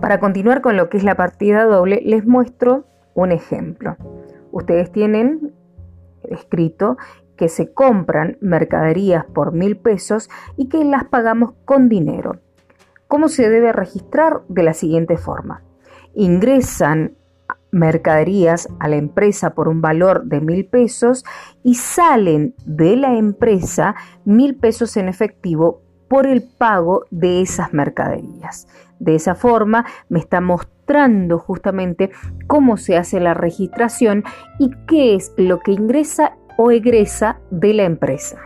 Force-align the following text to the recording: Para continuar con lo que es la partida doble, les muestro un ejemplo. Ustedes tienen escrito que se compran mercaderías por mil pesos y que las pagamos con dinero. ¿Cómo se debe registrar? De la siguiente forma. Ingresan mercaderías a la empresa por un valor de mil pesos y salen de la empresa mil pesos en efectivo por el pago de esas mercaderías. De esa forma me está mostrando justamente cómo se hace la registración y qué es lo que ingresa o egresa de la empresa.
Para 0.00 0.20
continuar 0.20 0.60
con 0.60 0.76
lo 0.76 0.88
que 0.88 0.96
es 0.96 1.04
la 1.04 1.16
partida 1.16 1.64
doble, 1.64 2.00
les 2.04 2.24
muestro 2.24 2.86
un 3.14 3.32
ejemplo. 3.32 3.96
Ustedes 4.52 4.92
tienen 4.92 5.52
escrito 6.22 6.96
que 7.36 7.48
se 7.48 7.72
compran 7.72 8.38
mercaderías 8.40 9.24
por 9.24 9.52
mil 9.52 9.76
pesos 9.76 10.30
y 10.56 10.68
que 10.68 10.84
las 10.84 11.04
pagamos 11.04 11.52
con 11.64 11.88
dinero. 11.88 12.40
¿Cómo 13.08 13.28
se 13.28 13.48
debe 13.48 13.72
registrar? 13.72 14.42
De 14.48 14.62
la 14.62 14.74
siguiente 14.74 15.16
forma. 15.16 15.62
Ingresan 16.14 17.16
mercaderías 17.70 18.68
a 18.78 18.88
la 18.88 18.96
empresa 18.96 19.50
por 19.54 19.68
un 19.68 19.80
valor 19.80 20.24
de 20.24 20.40
mil 20.40 20.66
pesos 20.66 21.24
y 21.62 21.74
salen 21.74 22.54
de 22.64 22.96
la 22.96 23.16
empresa 23.16 23.94
mil 24.24 24.56
pesos 24.56 24.96
en 24.96 25.08
efectivo 25.08 25.82
por 26.08 26.26
el 26.26 26.42
pago 26.42 27.04
de 27.10 27.42
esas 27.42 27.72
mercaderías. 27.72 28.66
De 28.98 29.14
esa 29.14 29.34
forma 29.34 29.86
me 30.08 30.18
está 30.18 30.40
mostrando 30.40 31.38
justamente 31.38 32.10
cómo 32.46 32.76
se 32.76 32.96
hace 32.96 33.20
la 33.20 33.34
registración 33.34 34.24
y 34.58 34.70
qué 34.86 35.14
es 35.14 35.32
lo 35.36 35.60
que 35.60 35.72
ingresa 35.72 36.36
o 36.56 36.70
egresa 36.70 37.38
de 37.50 37.74
la 37.74 37.84
empresa. 37.84 38.38